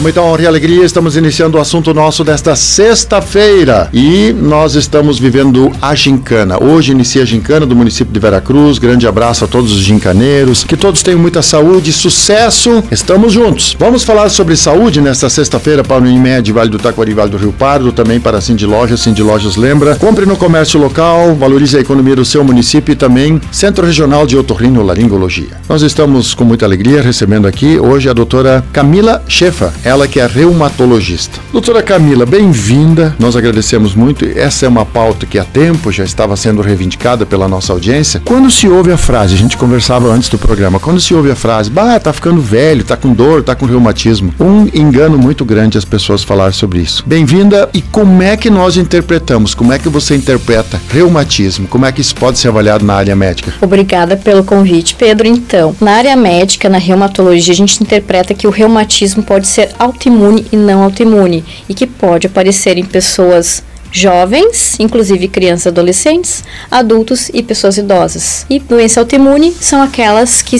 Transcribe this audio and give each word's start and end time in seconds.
Com 0.00 0.04
muita 0.04 0.22
honra 0.22 0.44
e 0.44 0.46
alegria, 0.46 0.82
estamos 0.82 1.14
iniciando 1.14 1.58
o 1.58 1.60
assunto 1.60 1.92
nosso 1.92 2.24
desta 2.24 2.56
sexta-feira 2.56 3.90
e 3.92 4.32
nós 4.32 4.74
estamos 4.74 5.18
vivendo 5.18 5.70
a 5.82 5.94
gincana. 5.94 6.56
Hoje 6.58 6.92
inicia 6.92 7.20
a 7.20 7.26
gincana 7.26 7.66
do 7.66 7.76
município 7.76 8.10
de 8.10 8.18
Veracruz. 8.18 8.78
Grande 8.78 9.06
abraço 9.06 9.44
a 9.44 9.46
todos 9.46 9.72
os 9.72 9.80
gincaneiros. 9.80 10.64
Que 10.64 10.74
todos 10.74 11.02
tenham 11.02 11.20
muita 11.20 11.42
saúde 11.42 11.92
sucesso. 11.92 12.82
Estamos 12.90 13.34
juntos. 13.34 13.76
Vamos 13.78 14.02
falar 14.02 14.30
sobre 14.30 14.56
saúde 14.56 15.02
nesta 15.02 15.28
sexta-feira 15.28 15.84
para 15.84 16.02
o 16.02 16.06
Unimed, 16.06 16.50
Vale 16.50 16.70
do 16.70 16.78
Taquari, 16.78 17.12
Vale 17.12 17.32
do 17.32 17.36
Rio 17.36 17.52
Pardo, 17.52 17.92
também 17.92 18.18
para 18.18 18.38
a 18.38 18.40
Cindy 18.40 18.64
Lojas. 18.64 19.00
Cindy 19.00 19.22
Lojas 19.22 19.56
lembra. 19.56 19.96
Compre 19.96 20.24
no 20.24 20.34
comércio 20.34 20.80
local, 20.80 21.34
valorize 21.34 21.76
a 21.76 21.80
economia 21.80 22.16
do 22.16 22.24
seu 22.24 22.42
município 22.42 22.94
e 22.94 22.96
também 22.96 23.38
Centro 23.52 23.84
Regional 23.84 24.26
de 24.26 24.34
Otorrino 24.34 24.82
Laringologia. 24.82 25.60
Nós 25.68 25.82
estamos 25.82 26.32
com 26.32 26.44
muita 26.44 26.64
alegria 26.64 27.02
recebendo 27.02 27.46
aqui 27.46 27.78
hoje 27.78 28.08
a 28.08 28.14
doutora 28.14 28.64
Camila 28.72 29.22
Chefa 29.28 29.74
ela 29.90 30.06
que 30.06 30.20
é 30.20 30.26
reumatologista. 30.26 31.40
Doutora 31.52 31.82
Camila, 31.82 32.24
bem-vinda. 32.24 33.16
Nós 33.18 33.34
agradecemos 33.34 33.92
muito. 33.92 34.24
Essa 34.24 34.64
é 34.64 34.68
uma 34.68 34.86
pauta 34.86 35.26
que 35.26 35.36
há 35.36 35.44
tempo 35.44 35.90
já 35.90 36.04
estava 36.04 36.36
sendo 36.36 36.62
reivindicada 36.62 37.26
pela 37.26 37.48
nossa 37.48 37.72
audiência. 37.72 38.22
Quando 38.24 38.48
se 38.52 38.68
ouve 38.68 38.92
a 38.92 38.96
frase, 38.96 39.34
a 39.34 39.36
gente 39.36 39.56
conversava 39.56 40.06
antes 40.06 40.28
do 40.28 40.38
programa, 40.38 40.78
quando 40.78 41.00
se 41.00 41.12
ouve 41.12 41.32
a 41.32 41.34
frase, 41.34 41.68
bah, 41.70 41.98
tá 41.98 42.12
ficando 42.12 42.40
velho, 42.40 42.84
tá 42.84 42.96
com 42.96 43.12
dor, 43.12 43.42
tá 43.42 43.56
com 43.56 43.66
reumatismo, 43.66 44.32
um 44.38 44.68
engano 44.72 45.18
muito 45.18 45.44
grande 45.44 45.76
as 45.76 45.84
pessoas 45.84 46.22
falar 46.22 46.52
sobre 46.52 46.78
isso. 46.78 47.02
Bem-vinda 47.04 47.68
e 47.74 47.82
como 47.82 48.22
é 48.22 48.36
que 48.36 48.48
nós 48.48 48.76
interpretamos? 48.76 49.54
Como 49.54 49.72
é 49.72 49.78
que 49.80 49.88
você 49.88 50.14
interpreta 50.14 50.80
reumatismo? 50.92 51.66
Como 51.66 51.84
é 51.84 51.90
que 51.90 52.00
isso 52.00 52.14
pode 52.14 52.38
ser 52.38 52.46
avaliado 52.46 52.84
na 52.84 52.94
área 52.94 53.16
médica? 53.16 53.52
Obrigada 53.60 54.16
pelo 54.16 54.44
convite, 54.44 54.94
Pedro. 54.94 55.26
Então, 55.26 55.74
na 55.80 55.94
área 55.94 56.14
médica, 56.14 56.68
na 56.68 56.78
reumatologia, 56.78 57.52
a 57.52 57.56
gente 57.56 57.82
interpreta 57.82 58.34
que 58.34 58.46
o 58.46 58.50
reumatismo 58.50 59.24
pode 59.24 59.48
ser 59.48 59.70
autoimune 59.80 60.46
e 60.52 60.56
não 60.56 60.82
autoimune 60.82 61.42
e 61.68 61.74
que 61.74 61.86
pode 61.86 62.26
aparecer 62.26 62.76
em 62.76 62.84
pessoas 62.84 63.64
jovens, 63.92 64.78
inclusive 64.78 65.26
crianças 65.28 65.66
e 65.66 65.68
adolescentes, 65.68 66.44
adultos 66.70 67.28
e 67.32 67.42
pessoas 67.42 67.76
idosas. 67.76 68.46
E 68.48 68.58
doença 68.60 69.00
autoimune 69.00 69.52
são 69.60 69.82
aquelas 69.82 70.42
que 70.42 70.58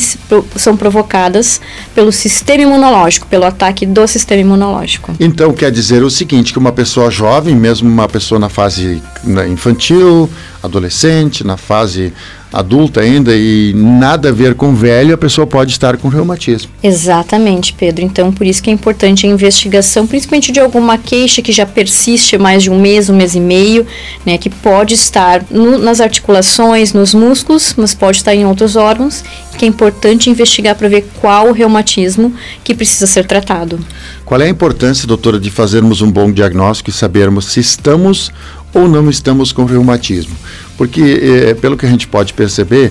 são 0.56 0.76
provocadas 0.76 1.60
pelo 1.94 2.10
sistema 2.10 2.62
imunológico, 2.62 3.26
pelo 3.26 3.44
ataque 3.44 3.86
do 3.86 4.06
sistema 4.06 4.40
imunológico. 4.40 5.14
Então 5.20 5.52
quer 5.52 5.70
dizer 5.70 6.02
o 6.02 6.10
seguinte, 6.10 6.52
que 6.52 6.58
uma 6.58 6.72
pessoa 6.72 7.10
jovem, 7.10 7.54
mesmo 7.54 7.88
uma 7.88 8.08
pessoa 8.08 8.38
na 8.38 8.48
fase 8.48 9.00
né, 9.22 9.48
infantil, 9.48 10.28
adolescente, 10.62 11.46
na 11.46 11.56
fase 11.56 12.12
adulta 12.52 13.00
ainda 13.00 13.34
e 13.34 13.72
nada 13.74 14.30
a 14.30 14.32
ver 14.32 14.54
com 14.54 14.74
velho, 14.74 15.14
a 15.14 15.18
pessoa 15.18 15.46
pode 15.46 15.72
estar 15.72 15.96
com 15.96 16.08
reumatismo. 16.08 16.70
Exatamente, 16.82 17.72
Pedro. 17.72 18.04
Então, 18.04 18.32
por 18.32 18.46
isso 18.46 18.62
que 18.62 18.70
é 18.70 18.72
importante 18.72 19.26
a 19.26 19.30
investigação, 19.30 20.06
principalmente 20.06 20.50
de 20.50 20.60
alguma 20.60 20.98
queixa 20.98 21.42
que 21.42 21.52
já 21.52 21.64
persiste 21.64 22.36
mais 22.36 22.62
de 22.62 22.70
um 22.70 22.80
mês, 22.80 23.08
um 23.08 23.16
mês 23.16 23.34
e 23.34 23.40
meio, 23.40 23.86
né, 24.24 24.36
que 24.36 24.50
pode 24.50 24.94
estar 24.94 25.44
no, 25.50 25.78
nas 25.78 26.00
articulações, 26.00 26.92
nos 26.92 27.14
músculos, 27.14 27.74
mas 27.76 27.94
pode 27.94 28.18
estar 28.18 28.34
em 28.34 28.44
outros 28.44 28.76
órgãos, 28.76 29.22
que 29.60 29.66
é 29.66 29.68
importante 29.68 30.30
investigar 30.30 30.74
para 30.74 30.88
ver 30.88 31.06
qual 31.20 31.50
o 31.50 31.52
reumatismo 31.52 32.34
que 32.64 32.74
precisa 32.74 33.06
ser 33.06 33.26
tratado. 33.26 33.78
Qual 34.24 34.40
é 34.40 34.46
a 34.46 34.48
importância, 34.48 35.06
doutora, 35.06 35.38
de 35.38 35.50
fazermos 35.50 36.00
um 36.00 36.10
bom 36.10 36.32
diagnóstico 36.32 36.88
e 36.88 36.92
sabermos 36.94 37.44
se 37.44 37.60
estamos 37.60 38.32
ou 38.72 38.88
não 38.88 39.10
estamos 39.10 39.52
com 39.52 39.66
reumatismo? 39.66 40.34
Porque, 40.78 41.44
é, 41.50 41.52
pelo 41.52 41.76
que 41.76 41.84
a 41.84 41.90
gente 41.90 42.08
pode 42.08 42.32
perceber, 42.32 42.90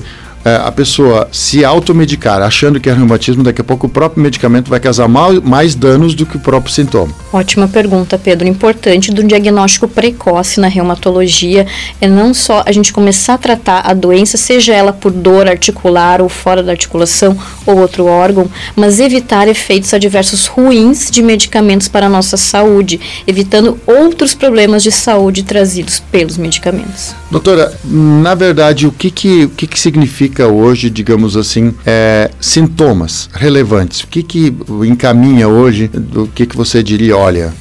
a 0.57 0.71
pessoa 0.71 1.27
se 1.31 1.63
automedicar 1.63 2.41
achando 2.41 2.79
que 2.79 2.89
é 2.89 2.93
reumatismo, 2.93 3.43
daqui 3.43 3.61
a 3.61 3.63
pouco 3.63 3.87
o 3.87 3.89
próprio 3.89 4.21
medicamento 4.21 4.69
vai 4.69 4.79
causar 4.79 5.07
mais 5.07 5.75
danos 5.75 6.13
do 6.13 6.25
que 6.25 6.37
o 6.37 6.39
próprio 6.39 6.73
sintoma. 6.73 7.13
Ótima 7.31 7.67
pergunta, 7.67 8.17
Pedro. 8.17 8.47
Importante 8.47 9.11
do 9.11 9.23
diagnóstico 9.23 9.87
precoce 9.87 10.59
na 10.59 10.67
reumatologia 10.67 11.65
é 11.99 12.07
não 12.07 12.33
só 12.33 12.63
a 12.65 12.71
gente 12.71 12.93
começar 12.93 13.35
a 13.35 13.37
tratar 13.37 13.81
a 13.85 13.93
doença, 13.93 14.37
seja 14.37 14.73
ela 14.73 14.93
por 14.93 15.11
dor 15.11 15.47
articular 15.47 16.21
ou 16.21 16.29
fora 16.29 16.63
da 16.63 16.71
articulação 16.71 17.37
ou 17.65 17.77
outro 17.77 18.05
órgão, 18.05 18.49
mas 18.75 18.99
evitar 18.99 19.47
efeitos 19.47 19.93
adversos 19.93 20.47
ruins 20.47 21.09
de 21.11 21.21
medicamentos 21.21 21.87
para 21.87 22.05
a 22.05 22.09
nossa 22.09 22.37
saúde, 22.37 22.99
evitando 23.27 23.79
outros 23.85 24.33
problemas 24.33 24.83
de 24.83 24.91
saúde 24.91 25.43
trazidos 25.43 25.99
pelos 25.99 26.37
medicamentos. 26.37 27.13
Doutora, 27.29 27.73
na 27.83 28.33
verdade, 28.33 28.87
o 28.87 28.91
que, 28.91 29.11
que, 29.11 29.45
o 29.45 29.49
que, 29.49 29.67
que 29.67 29.79
significa 29.79 30.38
identifica 30.39 30.47
hoje, 30.47 30.89
digamos 30.89 31.35
assim, 31.35 31.73
é, 31.85 32.31
sintomas 32.39 33.29
relevantes? 33.33 34.01
O 34.01 34.07
que, 34.07 34.23
que 34.23 34.55
encaminha 34.87 35.47
hoje? 35.47 35.87
Do 35.87 36.27
que, 36.27 36.45
que 36.45 36.55
você 36.55 36.81
diria, 36.81 37.17
olha, 37.17 37.53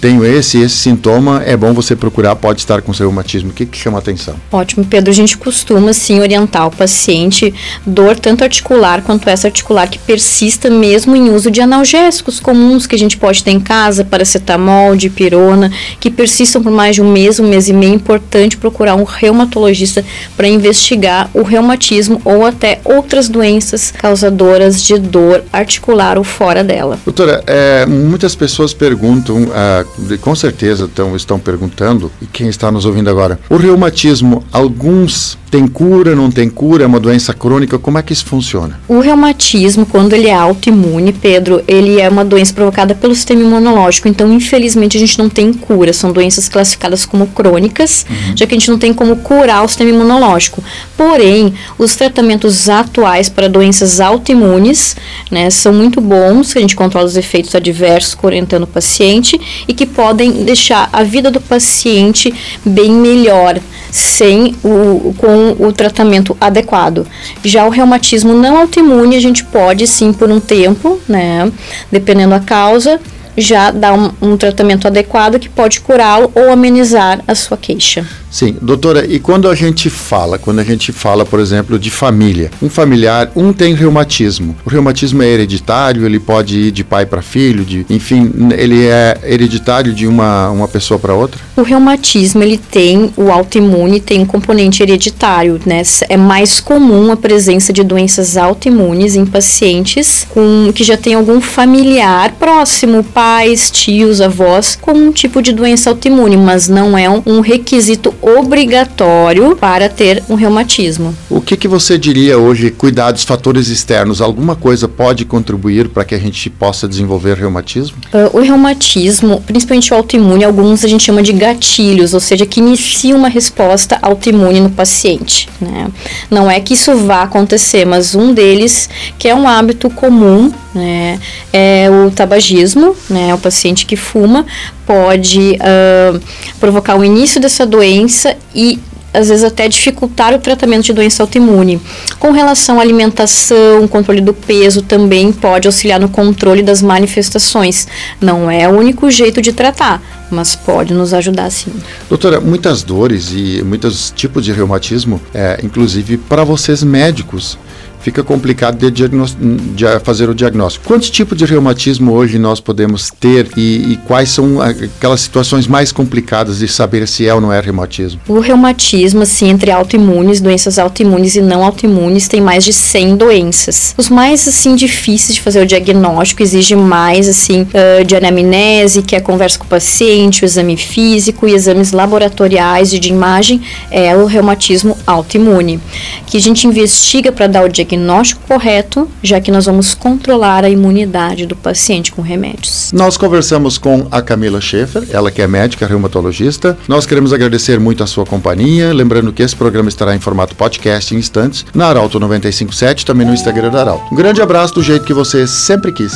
tenho 0.00 0.24
esse 0.24 0.60
esse 0.60 0.76
sintoma, 0.76 1.42
é 1.44 1.56
bom 1.56 1.72
você 1.72 1.94
procurar, 1.94 2.34
pode 2.36 2.60
estar 2.60 2.82
com 2.82 2.92
seu 2.92 3.06
reumatismo. 3.08 3.50
O 3.50 3.52
que, 3.52 3.64
que 3.66 3.78
chama 3.78 3.98
atenção? 3.98 4.34
Ótimo, 4.50 4.84
Pedro. 4.84 5.10
A 5.10 5.14
gente 5.14 5.36
costuma, 5.36 5.92
sim, 5.92 6.20
orientar 6.20 6.66
o 6.66 6.70
paciente 6.70 7.54
dor 7.86 8.18
tanto 8.18 8.42
articular 8.42 9.02
quanto 9.02 9.28
essa 9.28 9.46
articular 9.46 9.88
que 9.88 9.98
persista 9.98 10.68
mesmo 10.68 11.14
em 11.14 11.30
uso 11.30 11.50
de 11.50 11.60
analgésicos 11.60 12.40
comuns 12.40 12.86
que 12.86 12.94
a 12.94 12.98
gente 12.98 13.16
pode 13.16 13.44
ter 13.44 13.50
em 13.50 13.60
casa, 13.60 14.04
paracetamol, 14.04 14.96
dipirona, 14.96 15.70
que 16.00 16.10
persistam 16.10 16.62
por 16.62 16.72
mais 16.72 16.96
de 16.96 17.02
um 17.02 17.10
mês, 17.10 17.38
um 17.38 17.48
mês 17.48 17.68
e 17.68 17.72
meio. 17.72 17.92
É 17.92 17.96
importante 17.96 18.56
procurar 18.56 18.96
um 18.96 19.04
reumatologista 19.04 20.04
para 20.36 20.48
investigar 20.48 21.30
o 21.34 21.42
reumatismo 21.42 22.13
ou 22.24 22.44
até 22.44 22.80
outras 22.84 23.28
doenças 23.28 23.90
causadoras 23.90 24.82
de 24.82 24.98
dor 24.98 25.44
articular 25.52 26.18
ou 26.18 26.24
fora 26.24 26.62
dela. 26.62 26.98
Doutora, 27.04 27.42
é, 27.46 27.86
muitas 27.86 28.34
pessoas 28.34 28.72
perguntam, 28.74 29.48
ah, 29.52 29.84
com 30.20 30.34
certeza 30.34 30.84
estão, 30.84 31.16
estão 31.16 31.38
perguntando, 31.38 32.10
e 32.20 32.26
quem 32.26 32.48
está 32.48 32.70
nos 32.70 32.84
ouvindo 32.84 33.10
agora, 33.10 33.38
o 33.48 33.56
reumatismo, 33.56 34.44
alguns 34.52 35.38
tem 35.54 35.68
cura, 35.68 36.16
não 36.16 36.32
tem 36.32 36.50
cura, 36.50 36.82
é 36.82 36.86
uma 36.86 36.98
doença 36.98 37.32
crônica, 37.32 37.78
como 37.78 37.96
é 37.96 38.02
que 38.02 38.12
isso 38.12 38.26
funciona? 38.26 38.80
O 38.88 38.98
reumatismo, 38.98 39.86
quando 39.86 40.12
ele 40.12 40.26
é 40.26 40.34
autoimune, 40.34 41.12
Pedro, 41.12 41.62
ele 41.68 42.00
é 42.00 42.08
uma 42.08 42.24
doença 42.24 42.52
provocada 42.52 42.92
pelo 42.92 43.14
sistema 43.14 43.40
imunológico, 43.40 44.08
então 44.08 44.32
infelizmente 44.32 44.96
a 44.96 45.00
gente 45.00 45.16
não 45.16 45.28
tem 45.28 45.52
cura, 45.52 45.92
são 45.92 46.10
doenças 46.10 46.48
classificadas 46.48 47.06
como 47.06 47.28
crônicas, 47.28 48.04
uhum. 48.10 48.36
já 48.36 48.48
que 48.48 48.54
a 48.56 48.58
gente 48.58 48.68
não 48.68 48.78
tem 48.78 48.92
como 48.92 49.14
curar 49.18 49.64
o 49.64 49.68
sistema 49.68 49.90
imunológico. 49.90 50.60
Porém, 50.96 51.54
os 51.78 51.94
tratamentos 51.94 52.68
atuais 52.68 53.28
para 53.28 53.48
doenças 53.48 54.00
autoimunes, 54.00 54.96
né, 55.30 55.50
são 55.50 55.72
muito 55.72 56.00
bons, 56.00 56.56
a 56.56 56.58
gente 56.58 56.74
controla 56.74 57.06
os 57.06 57.16
efeitos 57.16 57.54
adversos 57.54 58.16
orientando 58.20 58.64
o 58.64 58.66
paciente 58.66 59.40
e 59.68 59.72
que 59.72 59.86
podem 59.86 60.32
deixar 60.42 60.88
a 60.92 61.04
vida 61.04 61.30
do 61.30 61.40
paciente 61.40 62.34
bem 62.64 62.90
melhor, 62.90 63.60
sem 63.94 64.56
o, 64.64 65.14
com 65.16 65.54
o 65.64 65.72
tratamento 65.72 66.36
adequado. 66.40 67.06
Já 67.44 67.64
o 67.64 67.70
reumatismo 67.70 68.34
não 68.34 68.58
autoimune, 68.58 69.14
a 69.14 69.20
gente 69.20 69.44
pode 69.44 69.86
sim 69.86 70.12
por 70.12 70.28
um 70.28 70.40
tempo, 70.40 70.98
né, 71.08 71.48
dependendo 71.92 72.30
da 72.30 72.40
causa, 72.40 73.00
já 73.36 73.70
dar 73.70 73.94
um, 73.94 74.10
um 74.20 74.36
tratamento 74.36 74.88
adequado 74.88 75.38
que 75.38 75.48
pode 75.48 75.80
curá-lo 75.80 76.32
ou 76.34 76.50
amenizar 76.50 77.20
a 77.28 77.36
sua 77.36 77.56
queixa. 77.56 78.04
Sim, 78.34 78.56
doutora, 78.60 79.06
e 79.08 79.20
quando 79.20 79.48
a 79.48 79.54
gente 79.54 79.88
fala, 79.88 80.40
quando 80.40 80.58
a 80.58 80.64
gente 80.64 80.90
fala, 80.90 81.24
por 81.24 81.38
exemplo, 81.38 81.78
de 81.78 81.88
família, 81.88 82.50
um 82.60 82.68
familiar, 82.68 83.30
um 83.36 83.52
tem 83.52 83.74
reumatismo. 83.74 84.56
O 84.66 84.68
reumatismo 84.68 85.22
é 85.22 85.28
hereditário, 85.28 86.04
ele 86.04 86.18
pode 86.18 86.58
ir 86.58 86.70
de 86.72 86.82
pai 86.82 87.06
para 87.06 87.22
filho, 87.22 87.64
de, 87.64 87.86
enfim, 87.88 88.32
ele 88.58 88.86
é 88.86 89.20
hereditário 89.22 89.94
de 89.94 90.08
uma, 90.08 90.50
uma 90.50 90.66
pessoa 90.66 90.98
para 90.98 91.14
outra? 91.14 91.40
O 91.56 91.62
reumatismo, 91.62 92.42
ele 92.42 92.58
tem 92.58 93.12
o 93.16 93.30
autoimune, 93.30 94.00
tem 94.00 94.22
um 94.22 94.26
componente 94.26 94.82
hereditário, 94.82 95.60
né? 95.64 95.80
É 96.08 96.16
mais 96.16 96.58
comum 96.58 97.12
a 97.12 97.16
presença 97.16 97.72
de 97.72 97.84
doenças 97.84 98.36
autoimunes 98.36 99.14
em 99.14 99.24
pacientes 99.24 100.26
com 100.30 100.72
que 100.74 100.82
já 100.82 100.96
tem 100.96 101.14
algum 101.14 101.40
familiar 101.40 102.32
próximo, 102.32 103.04
pais, 103.04 103.70
tios, 103.70 104.20
avós, 104.20 104.76
com 104.80 104.90
um 104.90 105.12
tipo 105.12 105.40
de 105.40 105.52
doença 105.52 105.88
autoimune, 105.88 106.36
mas 106.36 106.68
não 106.68 106.98
é 106.98 107.08
um, 107.08 107.22
um 107.24 107.38
requisito 107.38 108.12
obrigatório 108.24 109.54
para 109.56 109.88
ter 109.88 110.22
um 110.28 110.34
reumatismo. 110.34 111.14
Que, 111.44 111.56
que 111.56 111.68
você 111.68 111.98
diria 111.98 112.38
hoje, 112.38 112.70
cuidar 112.70 113.12
dos 113.12 113.24
fatores 113.24 113.68
externos? 113.68 114.20
Alguma 114.20 114.56
coisa 114.56 114.88
pode 114.88 115.24
contribuir 115.24 115.88
para 115.88 116.04
que 116.04 116.14
a 116.14 116.18
gente 116.18 116.48
possa 116.48 116.88
desenvolver 116.88 117.36
reumatismo? 117.36 117.98
Uh, 118.12 118.38
o 118.38 118.40
reumatismo, 118.40 119.42
principalmente 119.42 119.92
o 119.92 119.96
autoimune, 119.96 120.44
alguns 120.44 120.84
a 120.84 120.88
gente 120.88 121.04
chama 121.04 121.22
de 121.22 121.32
gatilhos, 121.32 122.14
ou 122.14 122.20
seja, 122.20 122.46
que 122.46 122.60
inicia 122.60 123.14
uma 123.14 123.28
resposta 123.28 123.98
autoimune 124.00 124.60
no 124.60 124.70
paciente. 124.70 125.48
Né? 125.60 125.88
Não 126.30 126.50
é 126.50 126.58
que 126.60 126.74
isso 126.74 126.96
vá 126.96 127.22
acontecer, 127.22 127.84
mas 127.84 128.14
um 128.14 128.32
deles, 128.32 128.88
que 129.18 129.28
é 129.28 129.34
um 129.34 129.46
hábito 129.46 129.90
comum, 129.90 130.50
né, 130.74 131.20
é 131.52 131.88
o 131.88 132.10
tabagismo, 132.10 132.96
né, 133.08 133.32
o 133.32 133.38
paciente 133.38 133.86
que 133.86 133.96
fuma, 133.96 134.44
pode 134.86 135.56
uh, 135.60 136.20
provocar 136.58 136.96
o 136.96 137.04
início 137.04 137.40
dessa 137.40 137.64
doença 137.64 138.36
e 138.54 138.78
às 139.14 139.28
vezes 139.28 139.44
até 139.44 139.68
dificultar 139.68 140.34
o 140.34 140.38
tratamento 140.38 140.84
de 140.84 140.92
doença 140.92 141.22
autoimune. 141.22 141.80
Com 142.18 142.32
relação 142.32 142.78
à 142.78 142.82
alimentação, 142.82 143.86
controle 143.88 144.20
do 144.20 144.34
peso 144.34 144.82
também 144.82 145.32
pode 145.32 145.68
auxiliar 145.68 146.00
no 146.00 146.08
controle 146.08 146.62
das 146.62 146.82
manifestações. 146.82 147.86
Não 148.20 148.50
é 148.50 148.68
o 148.68 148.72
único 148.72 149.08
jeito 149.10 149.40
de 149.40 149.52
tratar, 149.52 150.02
mas 150.30 150.56
pode 150.56 150.92
nos 150.92 151.14
ajudar 151.14 151.50
sim. 151.50 151.72
Doutora, 152.08 152.40
muitas 152.40 152.82
dores 152.82 153.32
e 153.32 153.62
muitos 153.64 154.12
tipos 154.14 154.44
de 154.44 154.52
reumatismo, 154.52 155.20
é, 155.32 155.60
inclusive 155.62 156.16
para 156.18 156.42
vocês 156.42 156.82
médicos, 156.82 157.56
fica 158.04 158.22
complicado 158.22 158.90
de, 158.90 159.08
de, 159.08 159.84
fazer 160.04 160.28
o 160.28 160.34
diagnóstico. 160.34 160.84
Quantos 160.86 161.08
tipos 161.08 161.38
de 161.38 161.46
reumatismo 161.46 162.12
hoje 162.12 162.38
nós 162.38 162.60
podemos 162.60 163.10
ter 163.10 163.48
e, 163.56 163.92
e, 163.92 163.96
quais 164.04 164.28
são 164.28 164.60
aquelas 164.60 165.22
situações 165.22 165.66
mais 165.66 165.90
complicadas 165.90 166.58
de 166.58 166.68
saber 166.68 167.08
se 167.08 167.26
é 167.26 167.32
ou 167.32 167.40
não 167.40 167.50
é 167.50 167.60
reumatismo? 167.60 168.20
O 168.28 168.40
reumatismo, 168.40 169.22
assim, 169.22 169.48
entre 169.48 169.70
autoimunes, 169.70 170.38
doenças 170.38 170.78
autoimunes 170.78 171.34
e 171.34 171.40
não 171.40 171.64
autoimunes, 171.64 172.28
tem 172.28 172.42
mais 172.42 172.62
de 172.62 172.74
100 172.74 173.16
doenças. 173.16 173.94
Os 173.96 174.10
mais, 174.10 174.46
assim, 174.46 174.76
difíceis 174.76 175.36
de 175.36 175.40
fazer 175.40 175.62
o 175.62 175.66
diagnóstico 175.66 176.42
exige 176.42 176.76
mais, 176.76 177.26
assim, 177.26 177.62
uh, 177.62 178.04
de 178.04 178.14
anamnese, 178.14 179.00
que 179.00 179.14
é 179.14 179.18
a 179.18 179.22
conversa 179.22 179.58
com 179.58 179.64
o 179.64 179.68
paciente, 179.68 180.42
o 180.42 180.44
exame 180.44 180.76
físico 180.76 181.48
e 181.48 181.54
exames 181.54 181.92
laboratoriais 181.92 182.92
e 182.92 182.98
de 182.98 183.08
imagem, 183.08 183.62
é 183.90 184.14
o 184.14 184.26
reumatismo 184.26 184.94
autoimune, 185.06 185.80
que 186.26 186.36
a 186.36 186.40
gente 186.40 186.66
investiga 186.66 187.32
para 187.32 187.46
dar 187.46 187.64
o 187.64 187.68
diagnóstico 187.68 187.93
diagnóstico 187.94 188.42
correto, 188.46 189.08
já 189.22 189.40
que 189.40 189.50
nós 189.50 189.66
vamos 189.66 189.94
controlar 189.94 190.64
a 190.64 190.68
imunidade 190.68 191.46
do 191.46 191.56
paciente 191.56 192.12
com 192.12 192.20
remédios. 192.22 192.90
Nós 192.92 193.16
conversamos 193.16 193.78
com 193.78 194.06
a 194.10 194.20
Camila 194.20 194.60
Schaefer, 194.60 195.04
ela 195.10 195.30
que 195.30 195.40
é 195.40 195.46
médica 195.46 195.86
reumatologista. 195.86 196.76
Nós 196.88 197.06
queremos 197.06 197.32
agradecer 197.32 197.78
muito 197.78 198.02
a 198.02 198.06
sua 198.06 198.26
companhia, 198.26 198.92
lembrando 198.92 199.32
que 199.32 199.42
esse 199.42 199.54
programa 199.54 199.88
estará 199.88 200.14
em 200.14 200.20
formato 200.20 200.54
podcast 200.56 201.14
em 201.14 201.18
instantes, 201.18 201.64
na 201.74 201.86
Arauto 201.86 202.18
957, 202.18 203.06
também 203.06 203.26
no 203.26 203.32
Instagram 203.32 203.70
da 203.70 203.80
Arauto. 203.80 204.12
Um 204.12 204.16
grande 204.16 204.42
abraço 204.42 204.74
do 204.74 204.82
jeito 204.82 205.04
que 205.04 205.14
você 205.14 205.46
sempre 205.46 205.92
quis. 205.92 206.12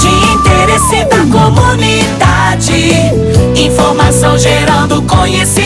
De 0.00 0.08
interesse 0.34 1.04
da 1.06 1.24
comunidade, 1.26 2.90
informação 3.56 4.38
gerando 4.38 5.02
conhecimento, 5.02 5.63